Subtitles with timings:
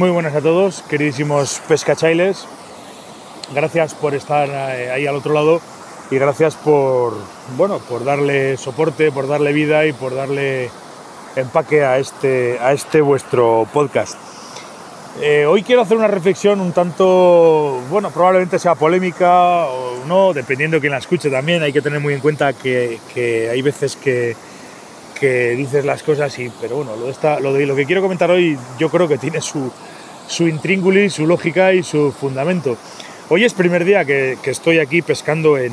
[0.00, 2.46] Muy buenas a todos, queridísimos pescachailes.
[3.54, 5.60] Gracias por estar eh, ahí al otro lado
[6.10, 7.12] y gracias por,
[7.58, 10.70] bueno, por darle soporte, por darle vida y por darle
[11.36, 14.14] empaque a este, a este vuestro podcast.
[15.20, 20.78] Eh, hoy quiero hacer una reflexión un tanto, bueno, probablemente sea polémica o no, dependiendo
[20.78, 21.62] de quién la escuche también.
[21.62, 22.98] Hay que tener muy en cuenta que,
[23.52, 24.34] hay veces que,
[25.20, 28.30] que, dices las cosas y, pero bueno, lo, de lo, de, lo que quiero comentar
[28.30, 29.70] hoy yo creo que tiene su,
[30.30, 32.76] su intríngulis, su lógica y su fundamento.
[33.28, 35.72] Hoy es primer día que, estoy aquí pescando en,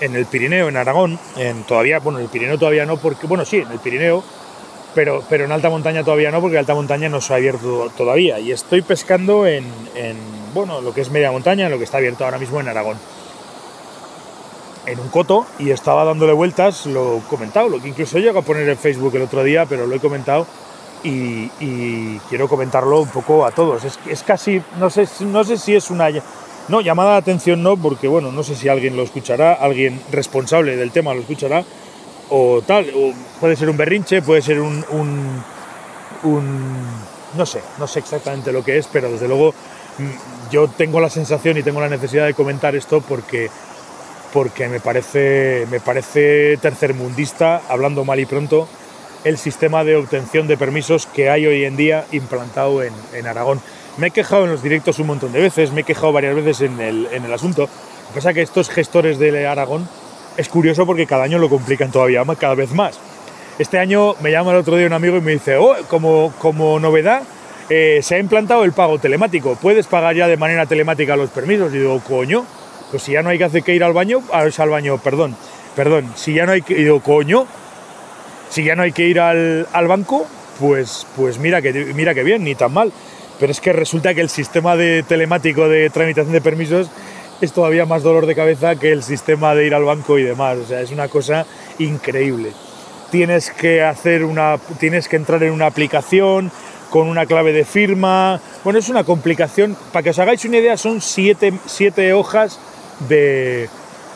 [0.00, 1.18] el Pirineo, en Aragón.
[1.36, 4.24] En, todavía, bueno, en el Pirineo todavía no, porque, bueno, sí, en el Pirineo,
[4.94, 8.40] pero, pero en alta montaña todavía no, porque alta montaña no se ha abierto todavía.
[8.40, 9.64] Y estoy pescando en,
[10.52, 12.98] bueno, lo que es media montaña, lo que está abierto ahora mismo en Aragón.
[14.86, 18.42] En un coto y estaba dándole vueltas, lo he comentado, lo que incluso llego a
[18.42, 20.44] poner en Facebook el otro día, pero lo he comentado
[21.04, 23.84] y, quiero comentarlo un poco a todos.
[23.84, 26.08] Es, es, casi, no sé, no sé si es una...
[26.68, 30.76] No, llamada de atención no, porque bueno, no sé si alguien lo escuchará, alguien responsable
[30.76, 31.64] del tema lo escuchará,
[32.30, 32.86] o tal,
[33.40, 35.42] puede ser un berrinche, puede ser un, un,
[37.36, 39.52] no sé, no sé exactamente lo que es, pero desde luego
[39.98, 43.50] mm, yo tengo la sensación y tengo la necesidad de comentar esto porque,
[44.32, 48.68] porque me, parece, me parece tercermundista, hablando mal y pronto,
[49.24, 53.60] el sistema de obtención de permisos que hay hoy en día implantado en, en Aragón.
[53.96, 56.62] Me he quejado en los directos un montón de veces, me he quejado varias veces
[56.62, 57.62] en el, en el asunto.
[57.62, 59.88] Lo que pasa es que estos gestores de Aragón
[60.36, 62.98] es curioso porque cada año lo complican todavía más, cada vez más.
[63.58, 66.80] Este año me llama el otro día un amigo y me dice, oh, como, como
[66.80, 67.22] novedad,
[67.68, 71.72] eh, se ha implantado el pago telemático, puedes pagar ya de manera telemática los permisos.
[71.74, 72.44] Y digo, coño,
[72.90, 75.36] pues si ya no hay que hacer que ir al baño, al baño, perdón,
[75.76, 77.46] perdón, si ya no hay que, digo, coño,
[78.52, 80.26] si ya no hay que ir al, banco,
[80.60, 82.92] pues, pues mira, que, mira que bien, ni tan mal.
[83.40, 86.90] Pero es que resulta que el sistema de telemático de tramitación de permisos
[87.40, 90.58] es todavía más dolor de cabeza que el sistema de ir al banco y demás.
[90.58, 91.46] O sea, es una cosa
[91.78, 92.52] increíble.
[93.10, 94.58] Tienes que hacer una.
[94.78, 96.52] tienes que entrar en una aplicación
[96.90, 98.38] con una clave de firma.
[98.64, 99.78] Bueno, es una complicación.
[99.94, 102.60] Para que os hagáis una idea, son siete, siete hojas
[103.08, 103.70] de,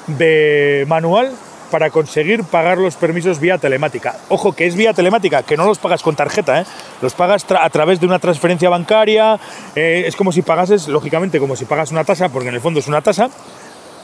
[0.09, 1.33] de manual
[1.71, 4.16] para conseguir pagar los permisos vía telemática.
[4.28, 6.65] Ojo, que es vía telemática, que no los pagas con tarjeta, ¿eh?
[7.03, 9.38] los pagas a través de una transferencia bancaria,
[9.75, 12.81] eh, es como si pagases, lógicamente, como si pagas una tasa, porque en el fondo
[12.81, 13.28] es una tasa,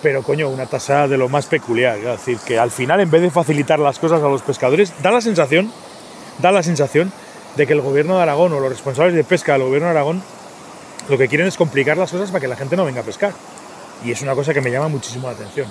[0.02, 1.96] pero coño, una tasa de lo más peculiar.
[1.98, 5.10] Es decir, que al final, en vez de facilitar las cosas a los pescadores, da
[5.10, 5.72] la sensación,
[6.38, 7.12] da la sensación
[7.56, 10.22] de que el gobierno de Aragón o los responsables de pesca del gobierno de Aragón
[11.08, 13.32] lo que quieren es complicar las cosas para que la gente no venga a pescar.
[14.04, 15.66] Y es una cosa que me llama muchísimo la atención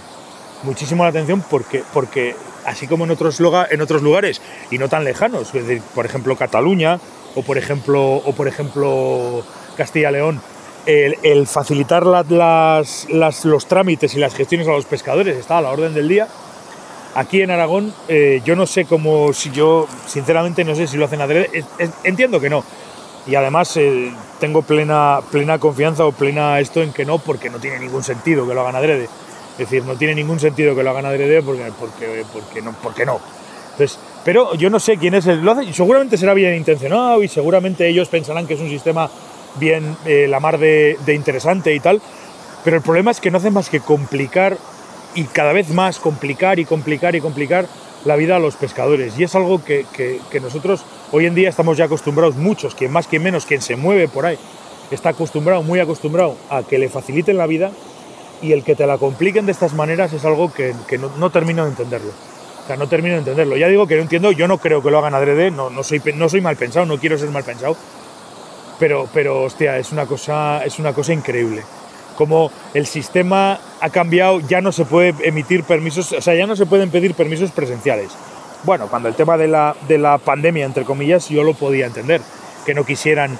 [0.64, 2.36] muchísimo la atención porque, porque
[2.66, 3.40] así como en otros,
[3.70, 7.00] en otros lugares y no tan lejanos, es por ejemplo Cataluña
[7.36, 9.44] o por ejemplo, o por ejemplo
[9.78, 10.42] Castilla-León,
[10.86, 15.94] el, facilitar las, los trámites y las gestiones a los pescadores está a la orden
[15.94, 16.28] del día.
[17.14, 21.06] Aquí en Aragón, eh, yo no sé cómo, si yo sinceramente no sé si lo
[21.06, 21.66] hacen adrede,
[22.04, 22.64] entiendo que no.
[23.28, 27.60] Y además eh, tengo plena, plena confianza o plena esto en que no, porque no
[27.60, 29.10] tiene ningún sentido que lo hagan adrede.
[29.54, 33.06] Es decir, no tiene ningún sentido que lo hagan adrede porque, porque, porque, no, porque
[33.06, 33.20] no.
[33.72, 35.42] Entonces, pero yo no sé quién es el.
[35.42, 39.10] Lo hace, seguramente será bien intencionado y seguramente ellos pensarán que es un sistema
[39.60, 42.02] bien eh, la mar de, interesante y tal.
[42.64, 44.58] Pero el problema es que no hacen más que complicar
[45.16, 47.66] y cada vez más complicar y complicar y complicar
[48.06, 49.18] la vida a los pescadores.
[49.18, 53.08] Y es algo que, que, nosotros hoy en día estamos ya acostumbrados, muchos, quien más,
[53.08, 54.38] quien menos, quien se mueve por ahí,
[54.92, 57.72] está acostumbrado, muy acostumbrado a que le faciliten la vida
[58.42, 60.74] y el que te la compliquen de estas maneras es algo que,
[61.18, 62.12] no, termino de entenderlo.
[62.64, 63.58] O sea, no termino de entenderlo.
[63.58, 66.02] Ya digo que no entiendo, yo no creo que lo hagan adrede, no, no, soy,
[66.16, 67.76] no soy mal pensado, no quiero ser mal pensado,
[68.80, 71.64] pero, pero hostia, es una, cosa, es una cosa increíble.
[72.18, 76.56] Como el sistema ha cambiado, ya no se puede emitir permisos, o sea, ya no
[76.56, 78.12] se pueden pedir permisos presenciales.
[78.64, 82.22] Bueno, cuando el tema de la, de la pandemia, entre comillas, yo lo podía entender,
[82.66, 83.38] que no quisieran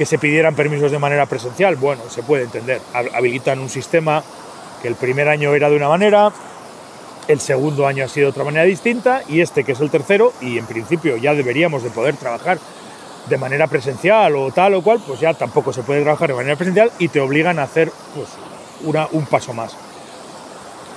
[0.00, 1.76] que se pidieran permisos de manera presencial.
[1.76, 2.80] Bueno, se puede entender.
[3.12, 4.24] Habilitan un sistema
[4.80, 6.32] que el primer año era de una manera,
[7.28, 10.32] el segundo año ha sido de otra manera distinta y este que es el tercero
[10.40, 12.58] y en principio ya deberíamos de poder trabajar
[13.28, 16.56] de manera presencial o tal o cual, pues ya tampoco se puede trabajar de manera
[16.56, 18.28] presencial y te obligan a hacer pues,
[18.84, 19.76] una, un paso más.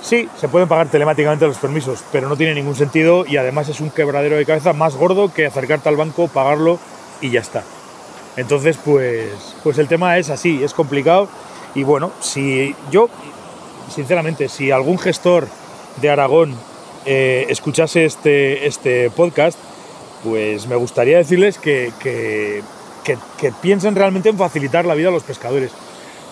[0.00, 3.80] Sí, se pueden pagar telemáticamente los permisos, pero no tiene ningún sentido y además es
[3.80, 6.78] un quebradero de cabeza más gordo que acercarte al banco, pagarlo
[7.20, 7.64] y ya está.
[8.36, 9.30] Entonces, pues,
[9.62, 11.28] pues el tema es así, es complicado.
[11.74, 13.08] Y bueno, si yo,
[13.92, 15.48] sinceramente, si algún gestor
[16.00, 16.54] de Aragón
[17.04, 19.58] eh, escuchase este, este podcast,
[20.24, 22.62] pues me gustaría decirles que, que,
[23.04, 25.70] que piensen realmente en facilitar la vida a los pescadores.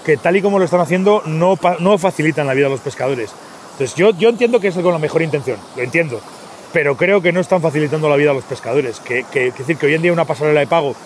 [0.04, 3.30] Que tal y como lo están haciendo, no, no facilitan la vida a los pescadores.
[3.72, 6.20] Entonces yo, yo entiendo que es con la mejor intención, lo entiendo.
[6.72, 8.98] Pero creo que no están facilitando la vida a los pescadores.
[9.00, 10.96] Que, que, que decir que hoy en día una pasarela de pago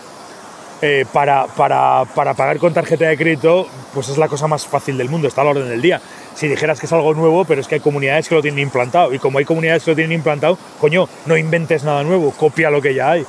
[0.82, 4.99] eh, para, para, para pagar con tarjeta de crédito, pues es la cosa más fácil
[4.99, 6.00] del mundo, está a la orden del día.
[6.34, 9.14] Si dijeras que es algo nuevo, pero es que hay comunidades que lo tienen implantado.
[9.14, 12.82] Y como hay comunidades que lo tienen implantado, coño, no inventes nada nuevo, copia lo
[12.82, 13.25] que ya hay.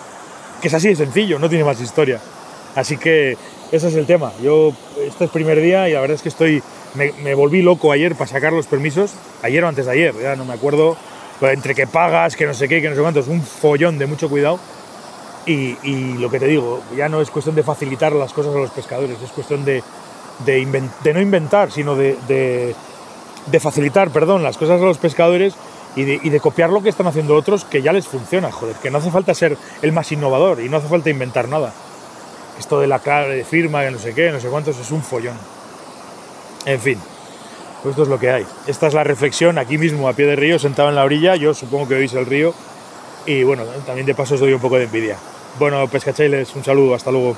[0.62, 2.20] Que es así de sencillo, no tiene más historia.
[2.76, 3.38] Así que
[3.72, 4.34] ese es el tema.
[4.42, 6.62] Yo, este es primer día y la verdad es que estoy.
[6.96, 9.14] Me, me volví loco ayer para sacar los permisos,
[9.44, 10.98] ayer o antes de ayer, ya no me acuerdo.
[11.40, 14.08] Entre que pagas, que no sé qué, que no sé cuánto, es un follón de
[14.08, 14.60] mucho cuidado.
[15.48, 18.70] Y, lo que te digo, ya no es cuestión de facilitar las cosas a los
[18.72, 19.82] pescadores, es cuestión de,
[20.46, 22.76] de, de no inventar, sino de, de-
[23.46, 25.54] de facilitar, perdón, las cosas a los pescadores
[25.96, 28.92] y de, de copiar lo que están haciendo otros que ya les funciona, joder, que
[28.92, 31.74] no hace falta ser el más innovador y no hace falta inventar nada.
[32.60, 35.02] Esto de la clave de firma, que no sé qué, no sé cuántos, es un
[35.02, 35.38] follón.
[36.66, 37.00] En fin,
[37.82, 38.46] pues esto es lo que hay.
[38.68, 41.38] Esta es la reflexión aquí mismo, a pie de río, sentado en la orilla.
[41.38, 42.54] Yo supongo que veis el río.
[43.26, 45.18] Y bueno, también de paso os doy un poco de envidia.
[45.56, 47.36] Bueno, pescachailes, un saludo, hasta luego.